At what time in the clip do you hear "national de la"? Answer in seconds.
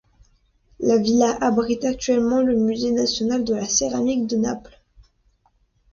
2.91-3.67